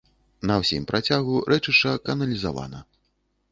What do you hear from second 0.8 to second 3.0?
працягу рэчышча каналізавана.